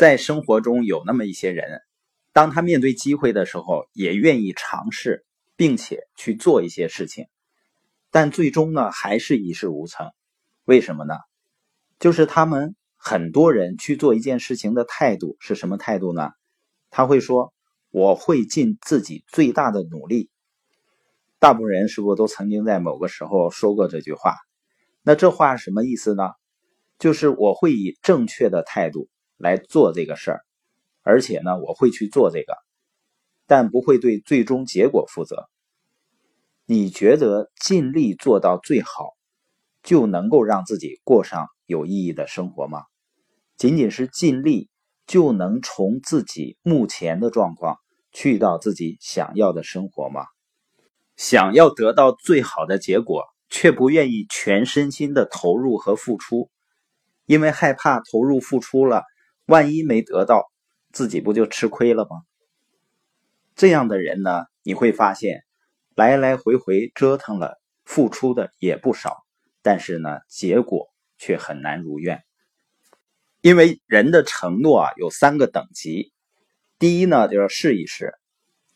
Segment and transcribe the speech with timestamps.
[0.00, 1.82] 在生活中有那么一些人，
[2.32, 5.26] 当他面对机会的时候，也愿意尝试，
[5.56, 7.26] 并且去做一些事情，
[8.10, 10.08] 但最终呢，还是一事无成。
[10.64, 11.16] 为什么呢？
[11.98, 16.30] 就是他们很多人去做一件事情的态度是什么态度呢？
[16.88, 17.52] 他会说
[17.92, 20.30] ：“我会尽自己最大的努力。”
[21.38, 24.34] 大部分人是不是都曾经在某个时候说过这句话？
[25.02, 26.30] 那这话什么意思呢？
[26.98, 29.10] 就是我会以正确的态度
[29.40, 30.40] 来做这个事儿，
[31.02, 32.54] 而且呢，我会去做这个，
[33.46, 35.48] 但不会对最终结果负责。
[36.66, 39.14] 你觉得尽力做到最好，
[39.82, 42.82] 就能够让自己过上有意义的生活吗？
[43.56, 44.68] 仅仅是尽力
[45.06, 47.78] 就能从自己目前的状况
[48.12, 50.26] 去到自己想要的生活吗？
[51.16, 56.50] 想要得到最好的结果，却不愿意全身心的投入和付出，
[57.26, 59.02] 因为害怕投入付出了，
[59.50, 60.48] 万一没得到，
[60.92, 62.22] 自己不就吃亏了吗？
[63.56, 65.42] 这样的人呢，你会发现，
[65.96, 69.24] 来来回回折腾了，付出的也不少，
[69.60, 70.86] 但是呢，结果
[71.18, 72.22] 却很难如愿。
[73.40, 76.12] 因为人的承诺啊，有三个等级，
[76.78, 78.12] 第一呢，就要试一试；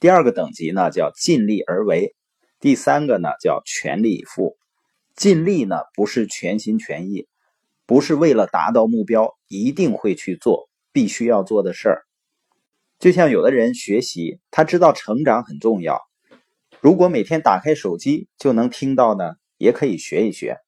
[0.00, 2.16] 第二个等级呢，叫尽力而为。
[2.58, 4.56] 第三个呢叫全力以赴，
[5.14, 7.28] 尽力呢不是全心全意，
[7.86, 12.02] 不是为了达到目标一定会去做必须要做的事儿。
[12.98, 16.00] 就像有的人学习，他知道成长很重要，
[16.80, 20.58] 如果每天打开手机就能听到呢，也可以学一学。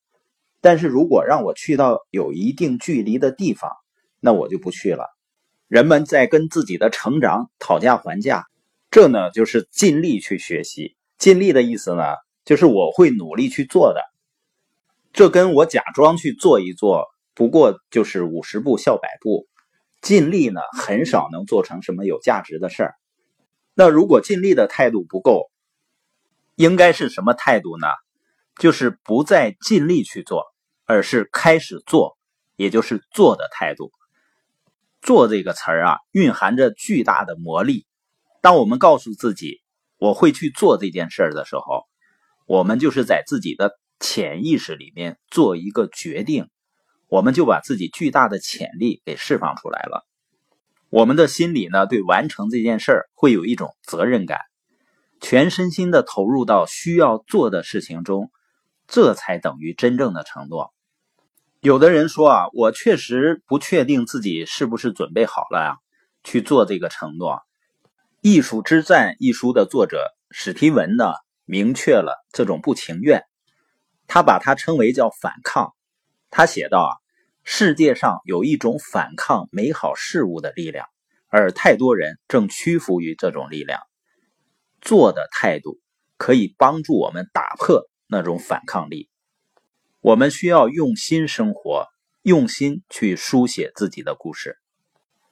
[0.61, 3.71] 但是如果让我去到有一定距离的地方，
[4.21, 5.07] 那我就不去了。
[5.69, 8.47] 人们在跟自己的成长讨价还价，
[8.91, 10.97] 这呢就是尽力去学习。
[11.19, 12.03] 尽力的意思呢，
[12.45, 14.01] 就是我会努力去做的。
[15.17, 19.47] 这跟我假装去做一做，不过就是五十步笑百步。
[20.03, 22.95] 尽力呢，很少能做成什么有价值的事儿。
[23.73, 25.51] 那如果尽力的态度不够，
[26.55, 27.87] 应该是什么态度呢？
[28.61, 30.45] 就是不再尽力去做，
[30.85, 32.19] 而是开始做，
[32.57, 33.91] 也就是做的态度。
[35.01, 37.87] 做这个词儿啊，蕴含着巨大的魔力。
[38.43, 39.63] 当我们告诉自己。
[39.99, 41.87] 我会去做这件事儿的时候，
[42.45, 46.49] 我们就是在自己的潜意识里面做一个决定，
[47.09, 50.07] 我们就把自己巨大的潜力给释放出来了。
[50.89, 54.41] 我们的心里呢，对完成这件事儿会有一种责任感，
[55.21, 58.31] 全身心的投入到需要做的事情中，
[58.87, 60.73] 这才等于真正的承诺。
[61.61, 65.79] 有的人说啊，我确实不确定自己是不是准备好了呀，
[66.23, 67.33] 去做这个承诺。
[68.21, 71.15] 《艺术之战》一书的作者史提文呢，
[71.45, 73.25] 明确了这种不情愿，
[74.07, 75.75] 他把它称为叫反抗。
[76.31, 76.91] 他写道啊，
[77.45, 80.87] 世界上有一种反抗美好事物的力量，
[81.29, 83.81] 而太多人正屈服于这种力量。
[84.81, 85.81] 做的态度
[86.17, 89.09] 可以帮助我们打破那种反抗力。
[90.01, 91.87] 我们需要用心生活，
[92.23, 94.57] 用心去书写自己的故事。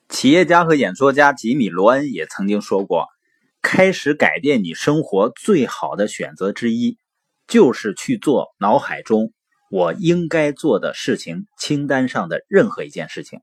[0.08, 3.06] 企业家和演说家吉米·罗恩也曾经说过
[3.62, 6.98] ：“开始改变你生活最好的选择之一，
[7.46, 9.32] 就是去做脑海中
[9.70, 13.40] 我应该做的事情清单上的任何一件事情。”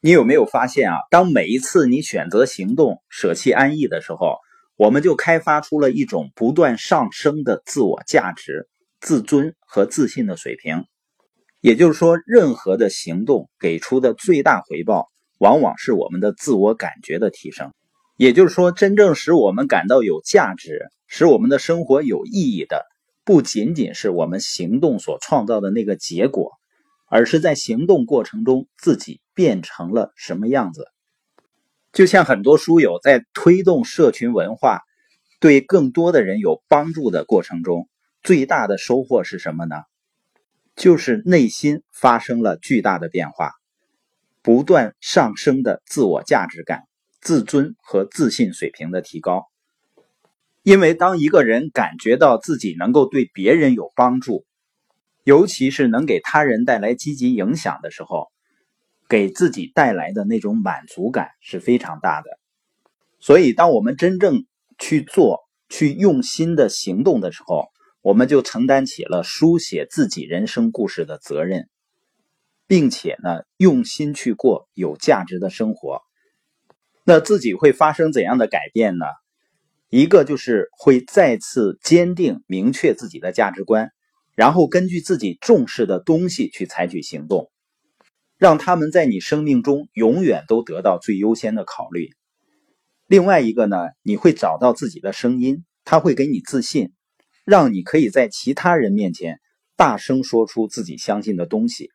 [0.00, 0.96] 你有没有发现啊？
[1.10, 4.38] 当每一次你选择行动、舍弃安逸的时候，
[4.76, 8.68] 我们就开发出了一种不断上升的自我价值、
[9.00, 10.84] 自尊和自信的水平。
[11.60, 15.08] 也就是说，任何的行动给出的最大回报。
[15.38, 17.72] 往往是我们的自我感觉的提升，
[18.16, 22.86] 也就是说，真正使我们感到有价值、使我们的生活有意义的，
[23.24, 26.52] 不仅仅是我们行动所创造的那个结果，
[27.08, 30.86] 而是在行动过程中自己变成了什么样子。
[31.92, 34.80] 就像很多书友在推动社群文化，
[35.40, 37.88] 对更多的人有帮助的过程中，
[38.22, 39.76] 最大的收获是什么呢？
[40.74, 43.52] 就是内心发生了巨大的变化。
[44.40, 46.88] 不断上升的自我价值感、
[47.20, 49.51] 自尊和自信水平的提高。
[50.62, 54.44] 因为当一个人感觉到自己能够对别人有帮助，
[55.24, 58.28] 尤其是能给他人带来积极影响的时候，
[59.08, 62.30] 给自己带来的那种满足感是非常大的。
[63.20, 64.46] 所以，当我们真正
[64.78, 67.68] 去做、去用心的行动的时候，
[68.00, 71.68] 我们就承担起了书写自己人生故事的责任。
[72.68, 76.00] 并且呢，用心去过有价值的生活，
[77.04, 79.04] 那自己会发生怎样的改变呢？
[79.94, 83.90] 一个就是会再次坚定、明确自己的价值观，
[84.34, 87.50] 然后根据自己重视的东西去采取行动，
[88.38, 92.08] 让他们在你生命中永远都得到最优先的考虑。
[93.06, 96.92] 另外一个呢，你会找到自己的声音，他会给你自信，
[97.44, 99.40] 让你可以在其他人面前
[99.76, 101.90] 大声说出自己相信的东西。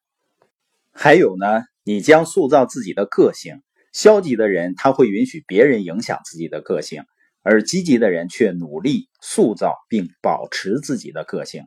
[0.91, 3.63] 还有呢，你将塑造自己的个性。
[3.91, 7.01] 消极的人他会允许别人影响自己的个性，
[7.49, 11.63] 而积极的人却努力塑造并保持自己的个性。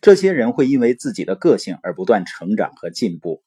[0.00, 3.42] 这些人会因为自己的个性而不断成长和进步。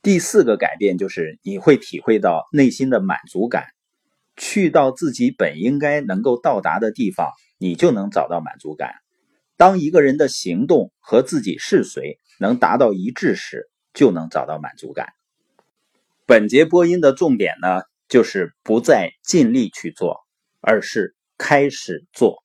[0.00, 3.66] 第四个改变就是你会体会到内心的满足感。
[4.34, 8.94] 去到自己本应该能够到达的地方，你就能找到满足感。
[9.58, 15.08] 当一个人的行动和自己是谁能达到一致时，就能找到满足感。
[16.24, 20.23] 本节播音的重点呢，就是不再尽力去做，
[20.66, 22.43] 而是开始做。